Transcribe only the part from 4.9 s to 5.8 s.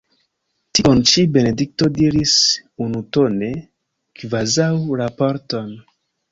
raporton.